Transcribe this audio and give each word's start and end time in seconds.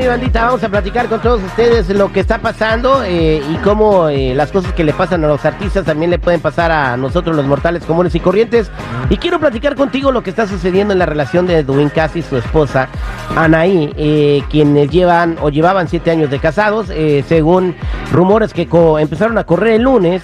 Mi 0.00 0.06
bandita, 0.06 0.46
vamos 0.46 0.64
a 0.64 0.70
platicar 0.70 1.08
con 1.08 1.20
todos 1.20 1.42
ustedes 1.42 1.90
lo 1.90 2.10
que 2.10 2.20
está 2.20 2.38
pasando 2.38 3.04
eh, 3.04 3.42
y 3.50 3.56
cómo 3.56 4.08
eh, 4.08 4.34
las 4.34 4.50
cosas 4.50 4.72
que 4.72 4.82
le 4.82 4.94
pasan 4.94 5.22
a 5.24 5.28
los 5.28 5.44
artistas 5.44 5.84
también 5.84 6.10
le 6.10 6.18
pueden 6.18 6.40
pasar 6.40 6.72
a 6.72 6.96
nosotros 6.96 7.36
los 7.36 7.44
mortales 7.44 7.84
comunes 7.84 8.14
y 8.14 8.20
corrientes. 8.20 8.70
Y 9.10 9.18
quiero 9.18 9.38
platicar 9.38 9.74
contigo 9.74 10.10
lo 10.10 10.22
que 10.22 10.30
está 10.30 10.46
sucediendo 10.46 10.94
en 10.94 11.00
la 11.00 11.04
relación 11.04 11.46
de 11.46 11.58
Edwin 11.58 11.90
Cass 11.90 12.16
y 12.16 12.22
su 12.22 12.38
esposa 12.38 12.88
Anaí, 13.36 13.92
eh, 13.98 14.42
quienes 14.48 14.88
llevan 14.88 15.36
o 15.42 15.50
llevaban 15.50 15.86
siete 15.86 16.10
años 16.10 16.30
de 16.30 16.38
casados, 16.38 16.86
según 17.26 17.76
rumores 18.10 18.54
que 18.54 18.68
empezaron 18.98 19.36
a 19.36 19.44
correr 19.44 19.74
el 19.74 19.82
lunes. 19.82 20.22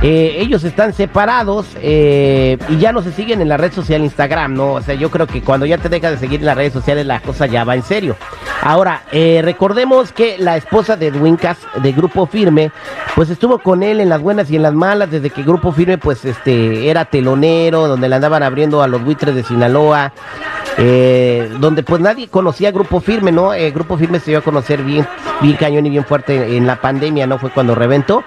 Eh, 0.00 0.36
ellos 0.38 0.62
están 0.62 0.92
separados 0.92 1.66
eh, 1.82 2.56
y 2.68 2.78
ya 2.78 2.92
no 2.92 3.02
se 3.02 3.10
siguen 3.10 3.40
en 3.40 3.48
la 3.48 3.56
red 3.56 3.72
social 3.72 4.00
Instagram, 4.02 4.54
¿no? 4.54 4.74
O 4.74 4.80
sea, 4.80 4.94
yo 4.94 5.10
creo 5.10 5.26
que 5.26 5.42
cuando 5.42 5.66
ya 5.66 5.76
te 5.76 5.88
dejas 5.88 6.12
de 6.12 6.18
seguir 6.18 6.38
en 6.38 6.46
las 6.46 6.56
redes 6.56 6.72
sociales 6.72 7.04
la 7.04 7.18
cosa 7.18 7.46
ya 7.46 7.64
va 7.64 7.74
en 7.74 7.82
serio. 7.82 8.16
Ahora, 8.62 9.02
eh, 9.10 9.40
recordemos 9.42 10.12
que 10.12 10.36
la 10.38 10.56
esposa 10.56 10.96
de 10.96 11.08
Edwin 11.08 11.36
Cass, 11.36 11.58
de 11.82 11.90
Grupo 11.90 12.26
Firme, 12.26 12.70
pues 13.16 13.28
estuvo 13.28 13.58
con 13.58 13.82
él 13.82 14.00
en 14.00 14.08
las 14.08 14.22
buenas 14.22 14.48
y 14.52 14.56
en 14.56 14.62
las 14.62 14.72
malas 14.72 15.10
desde 15.10 15.30
que 15.30 15.42
Grupo 15.42 15.72
Firme 15.72 15.98
pues 15.98 16.24
este 16.24 16.88
era 16.88 17.04
telonero, 17.04 17.88
donde 17.88 18.08
le 18.08 18.14
andaban 18.14 18.44
abriendo 18.44 18.82
a 18.82 18.86
los 18.86 19.02
buitres 19.02 19.34
de 19.34 19.42
Sinaloa, 19.42 20.12
donde 21.58 21.82
pues 21.82 22.00
nadie 22.00 22.28
conocía 22.28 22.70
Grupo 22.70 23.00
Firme, 23.00 23.32
¿no? 23.32 23.50
Grupo 23.74 23.96
Firme 23.96 24.20
se 24.20 24.30
dio 24.30 24.38
a 24.38 24.42
conocer 24.42 24.82
bien, 24.84 25.08
bien 25.40 25.56
cañón 25.56 25.86
y 25.86 25.90
bien 25.90 26.04
fuerte 26.04 26.56
en 26.56 26.68
la 26.68 26.80
pandemia, 26.80 27.26
¿no? 27.26 27.38
Fue 27.38 27.50
cuando 27.50 27.74
reventó 27.74 28.22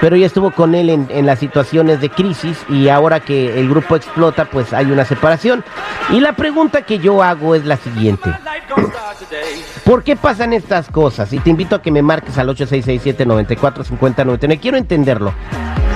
pero 0.00 0.16
ella 0.16 0.26
estuvo 0.26 0.50
con 0.50 0.74
él 0.74 0.90
en, 0.90 1.26
las 1.26 1.38
situaciones 1.38 2.00
de 2.00 2.10
crisis 2.10 2.58
y 2.68 2.88
ahora 2.88 3.20
que 3.20 3.56
el 3.58 3.68
grupo 3.68 3.96
explota, 3.96 4.44
pues 4.46 4.72
hay 4.72 4.90
una 4.90 5.04
separación. 5.04 5.64
Y 6.10 6.20
la 6.20 6.32
pregunta 6.34 6.82
que 6.82 6.98
yo 6.98 7.22
hago 7.22 7.54
es 7.54 7.64
la 7.64 7.76
siguiente. 7.76 8.30
¿Por 9.84 10.02
qué 10.04 10.16
pasan 10.16 10.52
estas 10.52 10.90
cosas? 10.90 11.32
Y 11.32 11.38
te 11.38 11.50
invito 11.50 11.76
a 11.76 11.82
que 11.82 11.90
me 11.90 12.02
marques 12.02 12.36
al 12.38 12.48
8667-945099. 12.48 14.60
Quiero 14.60 14.76
entenderlo. 14.76 15.32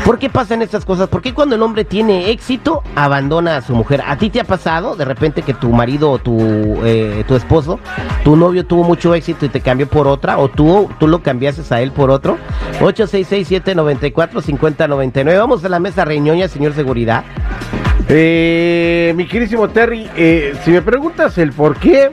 ¿Por 0.05 0.19
qué 0.19 0.29
pasan 0.29 0.61
estas 0.63 0.85
cosas? 0.85 1.09
¿Por 1.09 1.23
qué 1.23 1.33
cuando 1.33 1.55
el 1.55 1.63
hombre 1.63 1.85
tiene 1.85 2.31
éxito 2.31 2.83
abandona 2.97 3.57
a 3.57 3.63
su 3.63 3.73
mujer? 3.75 4.03
¿A 4.05 4.19
ti 4.19 4.31
te 4.31 4.41
ha 4.41 4.45
pasado 4.45 4.97
de 4.97 5.05
repente 5.05 5.43
que 5.43 5.55
tu 5.55 5.71
marido 5.71 6.11
o 6.11 6.19
tu, 6.19 6.41
eh, 6.85 7.23
tu 7.27 7.37
esposo, 7.37 7.79
tu 8.25 8.35
novio 8.35 8.67
tuvo 8.67 8.83
mucho 8.83 9.15
éxito 9.15 9.47
y 9.47 9.49
te 9.49 9.61
cambió 9.61 9.87
por 9.87 10.09
otra? 10.09 10.39
¿O 10.39 10.49
tú, 10.49 10.91
tú 10.99 11.07
lo 11.07 11.23
cambiaste 11.23 11.63
a 11.73 11.81
él 11.81 11.93
por 11.93 12.11
otro? 12.11 12.37
866-794-5099. 12.81 15.39
Vamos 15.39 15.65
a 15.65 15.69
la 15.69 15.79
mesa 15.79 16.05
reñoña, 16.05 16.49
señor 16.49 16.75
seguridad. 16.75 17.23
Eh, 18.09 19.13
mi 19.17 19.29
querísimo 19.29 19.69
Terry, 19.69 20.11
eh, 20.17 20.57
si 20.65 20.73
me 20.73 20.83
preguntas 20.83 21.39
el 21.39 21.53
por 21.53 21.77
qué, 21.77 22.11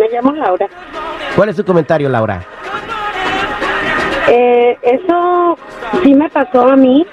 me 0.00 0.08
llamo 0.08 0.32
Laura. 0.32 0.66
¿Cuál 1.36 1.48
es 1.48 1.56
tu 1.56 1.64
comentario, 1.64 2.08
Laura? 2.08 2.44
Eh, 4.28 4.78
eso 4.82 5.58
sí 6.02 6.14
me 6.14 6.28
pasó 6.30 6.68
a 6.68 6.76
mí 6.76 7.06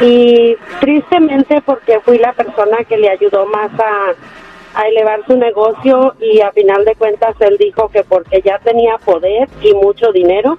y 0.00 0.56
tristemente 0.80 1.62
porque 1.62 2.00
fui 2.00 2.18
la 2.18 2.32
persona 2.32 2.78
que 2.88 2.96
le 2.96 3.08
ayudó 3.08 3.46
más 3.46 3.70
a, 3.78 4.80
a 4.80 4.88
elevar 4.88 5.20
su 5.26 5.36
negocio 5.36 6.14
y 6.20 6.40
a 6.40 6.50
final 6.52 6.84
de 6.84 6.94
cuentas 6.96 7.34
él 7.40 7.56
dijo 7.58 7.88
que 7.88 8.02
porque 8.04 8.42
ya 8.44 8.58
tenía 8.58 8.98
poder 8.98 9.48
y 9.62 9.72
mucho 9.74 10.12
dinero, 10.12 10.58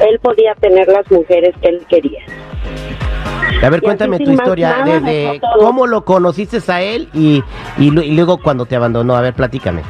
él 0.00 0.18
podía 0.20 0.54
tener 0.54 0.88
las 0.88 1.10
mujeres 1.10 1.54
que 1.60 1.68
él 1.68 1.86
quería. 1.88 2.22
A 3.62 3.70
ver, 3.70 3.80
cuéntame 3.80 4.18
tu 4.18 4.30
historia, 4.30 4.82
desde 4.84 5.40
cómo 5.58 5.86
lo 5.86 6.04
conociste 6.04 6.58
a 6.70 6.82
él 6.82 7.08
y, 7.14 7.42
y, 7.78 7.90
luego 7.90 8.38
cuando 8.38 8.66
te 8.66 8.76
abandonó. 8.76 9.16
A 9.16 9.22
ver, 9.22 9.32
platícame. 9.32 9.82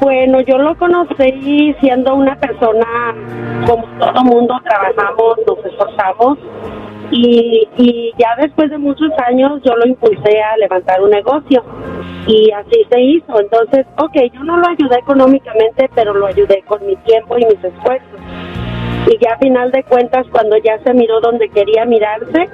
Bueno, 0.00 0.40
yo 0.40 0.56
lo 0.58 0.74
conocí 0.76 1.74
siendo 1.80 2.14
una 2.14 2.36
persona 2.36 3.14
como 3.66 3.86
todo 3.98 4.24
mundo, 4.24 4.58
trabajamos, 4.64 5.36
nos 5.46 5.64
esforzamos 5.64 6.38
y, 7.10 7.68
y 7.76 8.12
ya 8.18 8.34
después 8.40 8.70
de 8.70 8.78
muchos 8.78 9.10
años 9.26 9.60
yo 9.62 9.76
lo 9.76 9.86
impulsé 9.86 10.40
a 10.42 10.56
levantar 10.56 11.02
un 11.02 11.10
negocio 11.10 11.62
y 12.26 12.50
así 12.52 12.86
se 12.90 13.00
hizo. 13.00 13.38
Entonces, 13.38 13.86
ok, 13.98 14.16
yo 14.32 14.42
no 14.44 14.56
lo 14.56 14.68
ayudé 14.68 14.96
económicamente, 14.98 15.90
pero 15.94 16.14
lo 16.14 16.26
ayudé 16.26 16.62
con 16.66 16.84
mi 16.86 16.96
tiempo 16.96 17.36
y 17.36 17.44
mis 17.44 17.62
esfuerzos. 17.62 18.20
Y 19.06 19.18
ya 19.22 19.34
a 19.34 19.38
final 19.38 19.70
de 19.70 19.82
cuentas, 19.82 20.26
cuando 20.32 20.56
ya 20.56 20.78
se 20.82 20.94
miró 20.94 21.20
donde 21.20 21.50
quería 21.50 21.84
mirarse, 21.84 22.48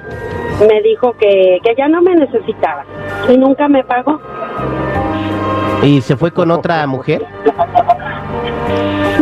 me 0.67 0.81
dijo 0.81 1.13
que, 1.13 1.59
que 1.63 1.75
ya 1.75 1.87
no 1.87 2.01
me 2.01 2.13
necesitaba 2.15 2.85
y 3.29 3.37
nunca 3.37 3.69
me 3.69 3.83
pagó. 3.83 4.19
¿Y 5.83 6.01
se 6.01 6.15
fue 6.15 6.31
con 6.31 6.51
otra 6.51 6.85
mujer? 6.85 7.25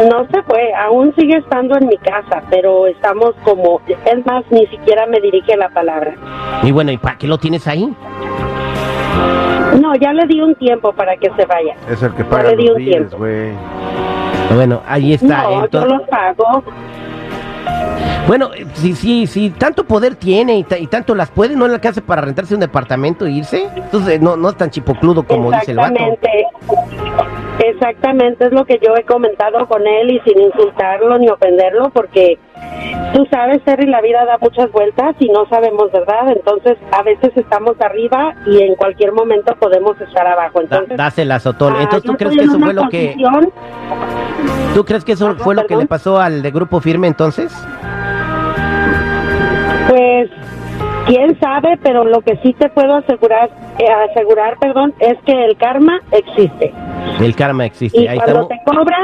No 0.09 0.25
se 0.31 0.41
fue, 0.43 0.73
aún 0.75 1.13
sigue 1.15 1.37
estando 1.37 1.77
en 1.77 1.87
mi 1.87 1.97
casa, 1.97 2.41
pero 2.49 2.87
estamos 2.87 3.33
como, 3.43 3.81
es 3.87 4.25
más, 4.25 4.43
ni 4.49 4.65
siquiera 4.67 5.05
me 5.07 5.19
dirige 5.19 5.55
la 5.57 5.69
palabra. 5.69 6.15
Y 6.63 6.71
bueno, 6.71 6.91
¿y 6.91 6.97
para 6.97 7.17
qué 7.17 7.27
lo 7.27 7.37
tienes 7.37 7.67
ahí? 7.67 7.93
No, 9.81 9.95
ya 9.95 10.13
le 10.13 10.25
di 10.27 10.41
un 10.41 10.55
tiempo 10.55 10.91
para 10.93 11.15
que 11.17 11.29
se 11.35 11.45
vaya. 11.45 11.75
Es 11.89 12.01
el 12.01 12.13
que 12.13 12.23
paga 12.23 12.51
los 12.53 12.75
días, 12.77 13.13
güey. 13.13 13.51
Bueno, 14.55 14.81
ahí 14.87 15.13
está. 15.13 15.43
No, 15.43 15.67
yo 15.67 15.85
los 15.85 16.01
pago. 16.03 16.63
Bueno, 18.27 18.51
si, 18.73 18.93
si, 18.93 19.25
si 19.25 19.49
tanto 19.49 19.85
poder 19.85 20.15
tiene 20.15 20.55
y, 20.57 20.63
tanto 20.63 21.15
las 21.15 21.31
puede, 21.31 21.55
¿no 21.55 21.67
le 21.67 21.73
alcanza 21.73 22.01
para 22.01 22.21
rentarse 22.21 22.53
un 22.53 22.59
departamento 22.59 23.25
e 23.25 23.31
irse? 23.31 23.67
Entonces 23.75 24.21
no, 24.21 24.37
no 24.37 24.49
es 24.49 24.55
tan 24.55 24.69
chipocludo 24.69 25.23
como 25.23 25.51
dice 25.51 25.71
el 25.71 25.77
vato. 25.77 25.95
Exactamente, 27.59 28.45
es 28.45 28.51
lo 28.51 28.65
que 28.65 28.79
yo 28.81 28.95
he 28.95 29.03
comentado 29.03 29.67
con 29.67 29.85
él 29.85 30.11
y 30.11 30.19
sin 30.21 30.39
insultarlo 30.39 31.17
ni 31.17 31.27
ofenderlo, 31.27 31.89
porque 31.89 32.37
tú 33.13 33.25
sabes, 33.31 33.61
Terry, 33.63 33.85
la 33.87 34.01
vida 34.01 34.23
da 34.25 34.37
muchas 34.39 34.71
vueltas 34.71 35.15
y 35.19 35.27
no 35.29 35.47
sabemos, 35.49 35.91
¿verdad? 35.91 36.29
Entonces, 36.29 36.77
a 36.91 37.03
veces 37.03 37.31
estamos 37.35 37.75
arriba 37.81 38.33
y 38.45 38.61
en 38.61 38.75
cualquier 38.75 39.11
momento 39.11 39.55
podemos 39.55 39.99
estar 39.99 40.25
abajo. 40.25 40.61
Entonces, 40.61 40.95
dásela, 40.97 41.39
Sotol. 41.39 41.73
ah, 41.75 41.83
Entonces, 41.83 42.09
¿tú 42.09 42.15
crees 42.15 42.37
que 42.37 42.43
eso 42.43 42.59
fue 42.59 42.73
lo 42.73 42.87
que... 42.89 43.15
¿Tú 44.73 44.85
crees 44.85 45.03
que 45.03 45.11
eso 45.13 45.29
Ajá, 45.29 45.43
fue 45.43 45.55
lo 45.55 45.65
que 45.67 45.75
le 45.75 45.85
pasó 45.87 46.19
al 46.19 46.41
de 46.41 46.51
Grupo 46.51 46.79
Firme 46.79 47.07
entonces? 47.07 47.51
Pues 49.89 50.29
quién 51.07 51.37
sabe, 51.39 51.77
pero 51.83 52.03
lo 52.05 52.21
que 52.21 52.37
sí 52.43 52.53
te 52.59 52.69
puedo 52.69 52.95
asegurar, 52.97 53.49
eh, 53.79 53.85
asegurar, 54.11 54.57
perdón, 54.59 54.93
es 54.99 55.17
que 55.25 55.45
el 55.45 55.57
karma 55.57 55.99
existe 56.11 56.71
El 57.19 57.35
karma 57.35 57.65
existe. 57.65 57.99
y 58.01 58.07
Ahí 58.07 58.17
cuando 58.17 58.41
estamos. 58.43 58.49
te 58.49 58.59
cobra, 58.71 58.97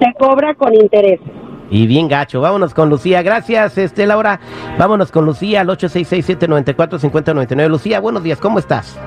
te 0.00 0.12
cobra 0.18 0.54
con 0.54 0.74
interés. 0.74 1.20
Y 1.70 1.86
bien 1.86 2.08
gacho. 2.08 2.40
Vámonos 2.40 2.74
con 2.74 2.88
Lucía. 2.90 3.22
Gracias, 3.22 3.78
este 3.78 4.06
Laura. 4.06 4.38
Vámonos 4.78 5.10
con 5.10 5.24
Lucía 5.24 5.62
al 5.62 5.68
866-794-5099. 5.68 7.68
Lucía, 7.68 8.00
buenos 8.00 8.22
días. 8.22 8.38
¿Cómo 8.38 8.58
estás? 8.58 8.98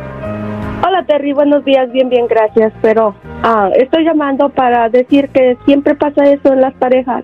Hola 0.86 1.04
Terry, 1.08 1.34
buenos 1.34 1.66
días, 1.66 1.92
bien, 1.92 2.08
bien, 2.10 2.28
gracias. 2.28 2.72
Pero 2.82 3.16
ah, 3.44 3.70
estoy 3.76 4.04
llamando 4.04 4.50
para 4.50 4.90
decir 4.90 5.30
que 5.30 5.58
siempre 5.66 5.96
pasa 5.96 6.24
eso 6.26 6.54
en 6.54 6.62
las 6.62 6.74
parejas. 6.76 7.24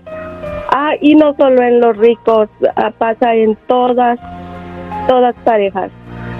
Ah, 0.70 0.94
y 1.00 1.14
no 1.14 1.34
solo 1.36 1.62
en 1.62 1.80
los 1.80 1.96
ricos, 1.96 2.48
ah, 2.74 2.90
pasa 2.98 3.34
en 3.34 3.56
todas, 3.68 4.18
todas 5.06 5.36
parejas. 5.44 5.92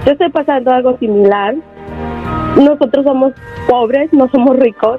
Yo 0.05 0.13
estoy 0.13 0.29
pasando 0.31 0.73
algo 0.73 0.99
similar. 0.99 1.55
Nosotros 2.57 3.05
somos 3.05 3.33
pobres, 3.69 4.13
no 4.13 4.29
somos 4.31 4.57
ricos, 4.57 4.99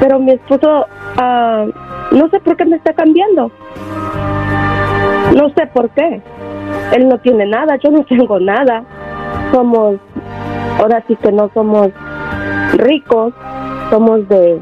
pero 0.00 0.20
mi 0.20 0.32
esposo, 0.32 0.86
ah, 1.16 1.66
no 2.12 2.28
sé 2.28 2.38
por 2.38 2.56
qué 2.56 2.64
me 2.66 2.76
está 2.76 2.92
cambiando. 2.92 3.50
No 5.34 5.48
sé 5.50 5.66
por 5.66 5.90
qué. 5.90 6.20
Él 6.92 7.08
no 7.08 7.18
tiene 7.18 7.46
nada, 7.46 7.76
yo 7.82 7.90
no 7.90 8.04
tengo 8.04 8.38
nada. 8.38 8.84
Somos 9.52 9.96
ahora 10.78 11.02
sí 11.06 11.16
que 11.16 11.32
no 11.32 11.50
somos 11.54 11.88
ricos, 12.74 13.32
somos 13.90 14.28
de 14.28 14.60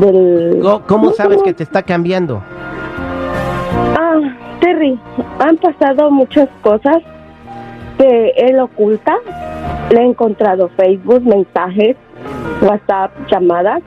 del 0.00 0.60
¿Cómo 0.86 1.10
sabes 1.12 1.42
que 1.42 1.52
te 1.54 1.62
está 1.62 1.82
cambiando? 1.82 2.42
Ah, 3.98 4.20
Terry, 4.60 4.98
han 5.38 5.56
pasado 5.56 6.10
muchas 6.10 6.48
cosas 6.62 6.98
que 7.98 8.32
él 8.36 8.60
oculta. 8.60 9.14
Le 9.90 10.00
he 10.00 10.04
encontrado 10.04 10.68
Facebook, 10.76 11.22
mensajes, 11.24 11.96
WhatsApp, 12.60 13.10
llamadas 13.30 13.80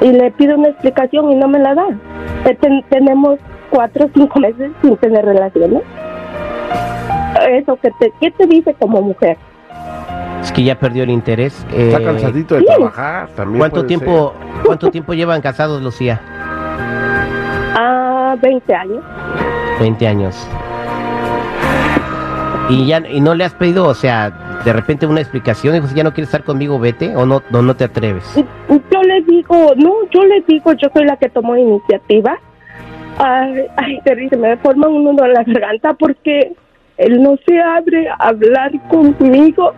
y 0.00 0.12
le 0.12 0.30
pido 0.30 0.56
una 0.56 0.68
explicación 0.68 1.32
y 1.32 1.34
no 1.34 1.48
me 1.48 1.58
la 1.58 1.74
da. 1.74 1.86
Ten- 2.60 2.84
tenemos 2.88 3.38
cuatro 3.70 4.06
o 4.06 4.10
cinco 4.14 4.38
meses 4.38 4.70
sin 4.82 4.96
tener 4.98 5.24
relaciones. 5.24 5.82
Eso 7.48 7.76
que 7.76 7.90
te, 7.98 8.12
¿qué 8.20 8.30
te 8.30 8.46
dice 8.46 8.74
como 8.78 9.02
mujer? 9.02 9.36
Es 10.42 10.52
que 10.52 10.64
ya 10.64 10.78
perdió 10.78 11.04
el 11.04 11.10
interés. 11.10 11.64
Está 11.72 12.00
Eh, 12.00 12.04
cansadito 12.04 12.54
de 12.56 12.60
sí. 12.62 12.66
trabajar 12.66 13.28
también. 13.36 13.58
¿Cuánto 13.60 13.86
tiempo, 13.86 14.34
cuánto 14.64 14.90
tiempo 14.90 15.14
llevan 15.14 15.40
casados, 15.40 15.80
Lucía? 15.82 16.20
Ah, 17.76 18.36
20 18.40 18.74
años. 18.74 19.02
20 19.80 20.06
años. 20.06 20.48
Y 22.68 22.86
ya 22.86 23.02
y 23.08 23.20
no 23.20 23.34
le 23.34 23.44
has 23.44 23.54
pedido, 23.54 23.86
o 23.86 23.94
sea, 23.94 24.30
de 24.64 24.72
repente 24.72 25.06
una 25.06 25.20
explicación, 25.20 25.74
dijo, 25.74 25.86
si 25.88 25.94
ya 25.94 26.04
no 26.04 26.12
quieres 26.12 26.28
estar 26.28 26.44
conmigo, 26.44 26.78
vete 26.78 27.14
o 27.16 27.26
no 27.26 27.42
no, 27.50 27.62
no 27.62 27.74
te 27.76 27.84
atreves. 27.84 28.24
Yo 28.68 29.02
le 29.02 29.20
digo, 29.22 29.72
no, 29.76 29.92
yo 30.10 30.24
le 30.24 30.40
digo, 30.46 30.72
yo 30.74 30.88
soy 30.94 31.04
la 31.04 31.16
que 31.16 31.28
tomó 31.28 31.56
iniciativa. 31.56 32.38
Ay, 33.18 33.66
ay, 33.76 34.00
Terry, 34.04 34.28
se 34.28 34.36
me 34.36 34.56
forma 34.58 34.88
un 34.88 35.04
nudo 35.04 35.24
en 35.26 35.34
la 35.34 35.42
garganta 35.44 35.92
porque 35.94 36.52
él 36.96 37.22
no 37.22 37.36
se 37.46 37.60
abre 37.60 38.08
a 38.08 38.14
hablar 38.28 38.70
conmigo. 38.88 39.74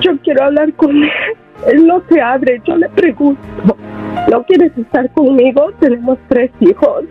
Yo 0.00 0.18
quiero 0.22 0.44
hablar 0.44 0.72
con 0.74 1.02
él. 1.02 1.10
Él 1.66 1.86
no 1.86 2.02
se 2.08 2.20
abre. 2.20 2.60
Yo 2.64 2.76
le 2.76 2.88
pregunto, 2.90 3.40
¿no 4.30 4.42
quieres 4.44 4.76
estar 4.76 5.10
conmigo? 5.12 5.70
Tenemos 5.80 6.18
tres 6.28 6.50
hijos. 6.60 7.04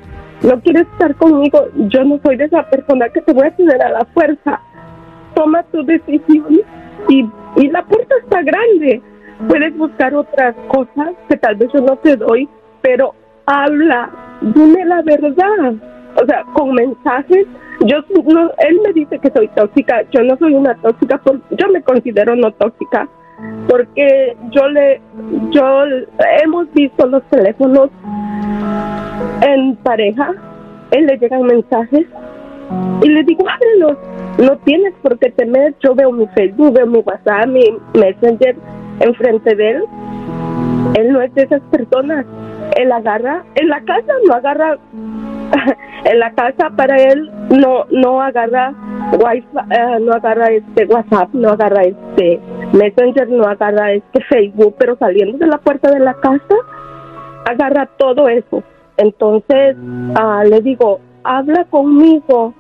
¿No 0.44 0.60
quieres 0.62 0.88
estar 0.94 1.16
conmigo? 1.16 1.66
Yo 1.88 2.04
no 2.04 2.20
soy 2.24 2.38
de 2.38 2.46
esa 2.46 2.64
persona 2.70 3.10
que 3.10 3.22
te 3.22 3.34
voy 3.34 3.48
a 3.48 3.56
tener 3.56 3.82
a 3.82 3.90
la 3.90 4.06
fuerza. 4.14 4.60
Toma 5.34 5.64
tu 5.72 5.84
decisión 5.84 6.62
y, 7.10 7.26
y 7.56 7.68
la 7.70 7.84
puerta 7.84 8.16
está 8.24 8.42
grande. 8.42 9.02
Puedes 9.48 9.76
buscar 9.78 10.14
otras 10.16 10.56
cosas 10.68 11.10
que 11.28 11.38
tal 11.38 11.56
vez 11.56 11.70
yo 11.74 11.82
no 11.82 11.98
te 11.98 12.16
doy, 12.16 12.48
pero 12.82 13.14
habla, 13.46 14.10
dime 14.42 14.86
la 14.86 15.02
verdad. 15.02 15.74
O 16.22 16.26
sea, 16.26 16.44
con 16.54 16.74
mensajes, 16.74 17.46
yo 17.82 17.98
no, 18.26 18.52
él 18.60 18.80
me 18.86 18.94
dice 18.94 19.20
que 19.20 19.32
soy 19.32 19.48
tóxica, 19.50 20.04
yo 20.12 20.24
no 20.24 20.38
soy 20.38 20.54
una 20.54 20.74
tóxica, 20.76 21.22
yo 21.52 21.68
me 21.70 21.82
considero 21.82 22.36
no 22.36 22.52
tóxica, 22.52 23.08
porque 23.68 24.36
yo 24.52 24.70
le, 24.70 25.02
yo 25.52 25.84
hemos 26.44 26.72
visto 26.74 27.06
los 27.08 27.24
teléfonos 27.24 27.90
en 29.42 29.76
pareja, 29.78 30.32
él 30.92 31.06
le 31.06 31.18
llegan 31.18 31.44
mensajes 31.44 32.06
y 33.02 33.10
le 33.10 33.24
digo, 33.24 33.46
ábrelos, 33.50 33.98
no 34.38 34.58
tienes 34.60 34.94
por 35.02 35.18
qué 35.20 35.32
temer, 35.32 35.76
yo 35.84 35.96
veo 35.96 36.12
mi 36.12 36.28
Facebook, 36.28 36.74
veo 36.74 36.88
mi 36.88 37.00
WhatsApp, 37.00 37.48
mi 37.48 37.78
Messenger 37.94 38.56
enfrente 39.00 39.56
de 39.56 39.72
él, 39.72 39.84
él 40.96 41.12
no 41.12 41.22
es 41.22 41.34
de 41.36 41.44
esas 41.44 41.62
personas, 41.64 42.26
él 42.78 42.92
agarra, 42.92 43.44
en 43.56 43.68
la 43.70 43.82
casa 43.82 44.14
no 44.28 44.34
agarra, 44.34 44.78
en 46.06 46.20
la 46.20 46.34
casa 46.34 46.70
para 46.76 46.98
él 46.98 47.32
no 47.50 47.86
no 47.90 48.22
agarra 48.22 48.74
wifi, 49.14 49.48
eh, 49.72 50.00
no 50.02 50.14
agarra 50.14 50.48
este 50.48 50.86
WhatsApp, 50.86 51.30
no 51.34 51.50
agarra 51.50 51.84
este 51.84 52.40
Messenger, 52.74 53.30
no 53.30 53.46
agarra 53.46 53.94
este 53.94 54.22
Facebook, 54.24 54.76
pero 54.78 54.98
saliendo 54.98 55.38
de 55.38 55.48
la 55.48 55.58
puerta 55.58 55.92
de 55.92 56.00
la 56.00 56.14
casa 56.16 56.56
agarra 57.46 57.88
todo 57.98 58.28
eso. 58.28 58.64
Entonces 58.98 59.76
ah, 60.16 60.44
le 60.48 60.62
digo, 60.62 61.00
habla 61.24 61.66
conmigo, 61.66 62.54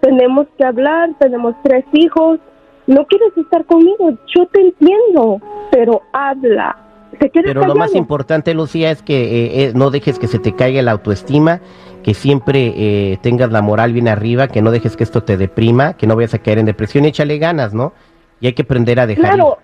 tenemos 0.00 0.46
que 0.58 0.64
hablar, 0.64 1.10
tenemos 1.18 1.54
tres 1.62 1.84
hijos, 1.92 2.38
no 2.86 3.06
quieres 3.06 3.36
estar 3.36 3.64
conmigo, 3.64 4.10
yo 4.34 4.46
te 4.46 4.60
entiendo, 4.60 5.40
pero 5.70 6.02
habla. 6.12 6.76
¿Te 7.18 7.30
quedas 7.30 7.46
Pero 7.46 7.66
lo 7.66 7.74
más 7.74 7.94
importante, 7.94 8.54
Lucía, 8.54 8.90
es 8.90 9.02
que 9.02 9.22
eh, 9.22 9.64
eh, 9.64 9.72
no 9.74 9.90
dejes 9.90 10.18
que 10.18 10.26
se 10.26 10.38
te 10.38 10.54
caiga 10.54 10.82
la 10.82 10.92
autoestima, 10.92 11.60
que 12.04 12.14
siempre 12.14 12.72
eh, 12.76 13.18
tengas 13.22 13.50
la 13.50 13.62
moral 13.62 13.92
bien 13.92 14.08
arriba, 14.08 14.48
que 14.48 14.62
no 14.62 14.70
dejes 14.70 14.96
que 14.96 15.02
esto 15.02 15.24
te 15.24 15.36
deprima, 15.36 15.96
que 15.96 16.06
no 16.06 16.14
vayas 16.14 16.34
a 16.34 16.38
caer 16.38 16.58
en 16.58 16.66
depresión, 16.66 17.06
échale 17.06 17.38
ganas, 17.38 17.72
¿no? 17.74 17.94
Y 18.40 18.46
hay 18.46 18.52
que 18.52 18.62
aprender 18.62 19.00
a 19.00 19.06
dejar 19.06 19.34
Claro, 19.34 19.58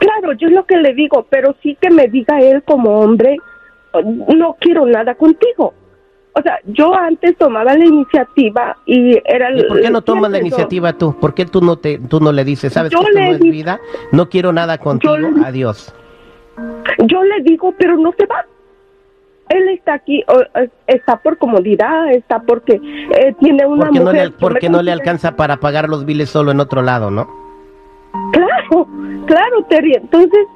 claro, 0.00 0.32
yo 0.32 0.48
es 0.48 0.54
lo 0.54 0.64
que 0.64 0.78
le 0.78 0.94
digo, 0.94 1.26
pero 1.28 1.54
sí 1.62 1.76
que 1.80 1.90
me 1.90 2.08
diga 2.08 2.40
él 2.40 2.62
como 2.64 3.00
hombre, 3.00 3.36
no 4.02 4.56
quiero 4.58 4.86
nada 4.86 5.14
contigo. 5.14 5.74
O 6.32 6.42
sea, 6.42 6.58
yo 6.64 6.94
antes 6.94 7.36
tomaba 7.36 7.76
la 7.76 7.84
iniciativa 7.84 8.76
y 8.86 9.18
era... 9.24 9.50
ir. 9.52 9.64
¿Y 9.64 9.68
por 9.68 9.80
qué 9.80 9.90
no 9.90 10.02
tomas 10.02 10.30
la 10.30 10.38
iniciativa 10.38 10.92
tú? 10.94 11.18
¿Por 11.18 11.34
qué 11.34 11.46
tú 11.46 11.60
no 11.60 11.76
te 11.76 11.98
tú 11.98 12.20
no 12.20 12.32
le 12.32 12.44
dices, 12.44 12.72
sabes 12.72 12.92
Yo 12.92 13.00
que 13.00 13.06
esto 13.06 13.20
no 13.20 13.32
es 13.32 13.40
vida? 13.40 13.80
No 14.12 14.28
quiero 14.28 14.52
nada 14.52 14.78
contigo, 14.78 15.14
adiós. 15.44 15.94
Yo 17.04 17.22
le 17.24 17.42
digo, 17.42 17.74
pero 17.78 17.96
no 17.96 18.12
se 18.18 18.26
va. 18.26 18.44
Él 19.48 19.68
está 19.68 19.94
aquí, 19.94 20.24
o, 20.28 20.42
está 20.88 21.18
por 21.18 21.38
comodidad, 21.38 22.10
está 22.12 22.40
porque 22.40 22.74
eh, 23.14 23.34
tiene 23.40 23.64
una 23.66 23.86
Porque 23.86 23.98
no 24.00 24.04
mujer. 24.06 24.16
le, 24.16 24.24
yo 24.24 24.30
me 24.32 24.36
porque 24.40 24.68
no 24.68 24.82
le 24.82 24.90
alcanza 24.92 25.36
para 25.36 25.58
pagar 25.58 25.88
los 25.88 26.04
biles 26.04 26.30
solo 26.30 26.50
en 26.50 26.58
otro 26.60 26.82
lado, 26.82 27.10
¿no? 27.10 27.28
Claro, 28.32 28.88
claro, 29.26 29.62
Terry. 29.68 29.92
Entonces, 29.94 30.46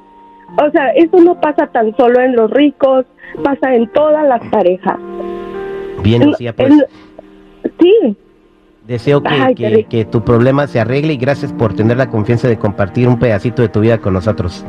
o 0.61 0.69
sea, 0.71 0.89
eso 0.89 1.17
no 1.21 1.39
pasa 1.39 1.67
tan 1.67 1.95
solo 1.95 2.19
en 2.19 2.35
los 2.35 2.51
ricos, 2.51 3.05
pasa 3.43 3.73
en 3.75 3.87
todas 3.93 4.27
las 4.27 4.41
parejas. 4.49 4.97
Bien, 6.03 6.21
En- 6.23 6.29
Lucía, 6.29 6.53
pues 6.53 6.73
sí, 7.79 8.17
deseo 8.87 9.21
que, 9.23 9.29
Ay, 9.29 9.55
que- 9.55 9.63
Terry. 9.69 9.83
que 9.85 10.05
tu 10.05 10.21
problema 10.23 10.67
se 10.67 10.79
arregle 10.79 11.13
y 11.13 11.17
gracias 11.17 11.53
por 11.53 11.73
tener 11.75 11.95
la 11.97 12.09
confianza 12.09 12.47
de 12.49 12.57
compartir 12.59 13.07
un 13.07 13.19
pedacito 13.19 13.61
de 13.61 13.69
tu 13.69 13.79
vida 13.79 13.99
con 13.99 14.13
nosotros. 14.13 14.65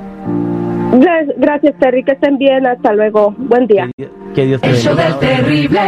Gra- 0.93 1.35
gracias, 1.37 1.75
Terry. 1.79 2.05
Que 2.05 2.13
estén 2.13 2.39
bien. 2.39 2.67
Hasta 2.67 2.93
luego. 2.93 3.35
Buen 3.39 3.67
día. 3.67 3.91
Que 4.35 4.45
Dios 4.47 4.61
te 4.61 4.69
El 4.69 4.77
show 4.77 4.95
bendiga. 4.97 5.19
del 5.19 5.37
terrible. 5.45 5.81